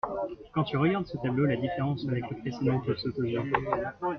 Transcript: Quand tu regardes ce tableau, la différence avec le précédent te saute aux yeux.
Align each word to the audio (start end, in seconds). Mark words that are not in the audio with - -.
Quand 0.55 0.63
tu 0.63 0.77
regardes 0.77 1.05
ce 1.05 1.17
tableau, 1.17 1.45
la 1.45 1.57
différence 1.57 2.07
avec 2.07 2.27
le 2.31 2.37
précédent 2.37 2.79
te 2.81 2.95
saute 2.95 3.19
aux 3.19 3.23
yeux. 3.23 3.43